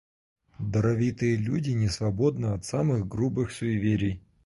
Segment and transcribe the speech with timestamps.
[0.57, 4.19] Даровитые люди не свободны от самых грубых суеверий.